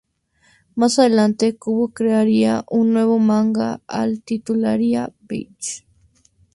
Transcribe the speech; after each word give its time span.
Más 0.73 0.97
adelante, 0.97 1.55
Kubo 1.55 1.89
crearía 1.89 2.65
un 2.69 2.91
nuevo 2.91 3.19
manga, 3.19 3.81
al 3.85 4.13
que 4.15 4.37
titularía 4.39 5.13
"Bleach". 5.27 5.85